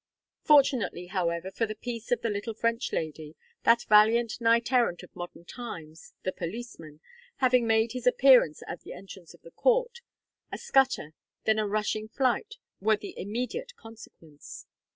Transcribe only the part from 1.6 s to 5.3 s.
the peace of the little French lady, that valiant knight errant of